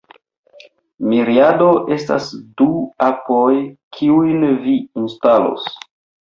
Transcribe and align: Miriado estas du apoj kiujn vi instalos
Miriado 1.11 1.67
estas 1.95 2.29
du 2.61 2.67
apoj 3.09 3.53
kiujn 3.99 4.49
vi 4.65 4.75
instalos 5.05 5.71